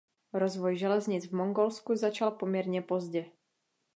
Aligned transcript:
Rozvoj 0.41 0.73
železnic 0.81 1.25
v 1.27 1.33
Mongolsku 1.33 1.95
začal 1.95 2.31
poměrně 2.31 2.81
pozdě. 2.81 3.25